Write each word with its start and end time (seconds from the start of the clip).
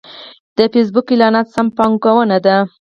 د 0.57 0.59
فېسبوک 0.71 1.07
اعلانات 1.11 1.47
سمه 1.55 1.71
پانګونه 1.77 2.37
ده. 2.45 2.57